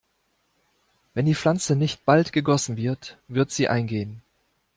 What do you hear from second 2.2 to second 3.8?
gegossen wird, wird sie